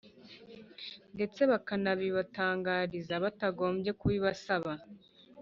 [1.15, 4.71] ndetse bakanabibatangariza batagombye kubibasaba.